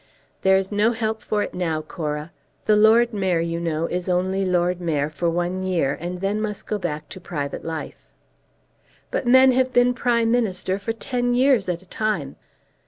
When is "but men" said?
9.11-9.51